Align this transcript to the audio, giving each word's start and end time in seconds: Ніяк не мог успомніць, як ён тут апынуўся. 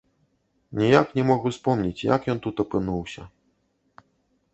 Ніяк 0.79 1.11
не 1.17 1.25
мог 1.31 1.45
успомніць, 1.49 2.05
як 2.15 2.21
ён 2.33 2.39
тут 2.47 2.55
апынуўся. 2.65 3.27